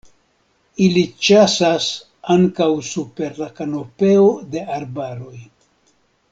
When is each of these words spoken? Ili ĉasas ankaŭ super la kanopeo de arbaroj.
Ili 0.85 1.03
ĉasas 1.27 1.89
ankaŭ 2.37 2.69
super 2.89 3.37
la 3.45 3.51
kanopeo 3.61 4.27
de 4.57 4.67
arbaroj. 4.81 5.39